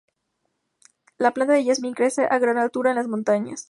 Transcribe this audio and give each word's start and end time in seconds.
La 1.19 1.29
planta 1.31 1.53
de 1.53 1.63
jazmín 1.63 1.93
crece 1.93 2.25
a 2.25 2.39
gran 2.39 2.57
altura 2.57 2.89
en 2.89 2.95
las 2.95 3.07
montañas. 3.07 3.59